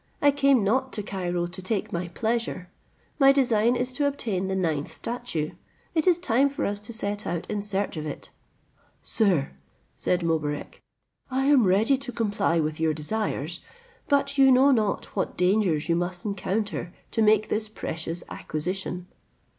[0.19, 2.69] I came not to Cairo to take my pleasure;
[3.19, 5.51] my design is to obtain the ninth statue;
[5.93, 8.31] it is time for us to set out in search of it."
[9.03, 9.51] "Sir,"
[9.95, 10.81] said Mobarec,
[11.29, 13.59] "I am ready to comply with your desires;
[14.09, 19.05] but you know not what dangers you must encounter to make this precious acquisition."